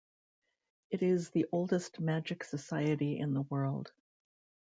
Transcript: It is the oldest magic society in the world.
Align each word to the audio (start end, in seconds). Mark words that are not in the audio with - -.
It 0.89 1.03
is 1.03 1.29
the 1.29 1.45
oldest 1.51 1.99
magic 1.99 2.43
society 2.43 3.19
in 3.19 3.35
the 3.35 3.43
world. 3.43 3.91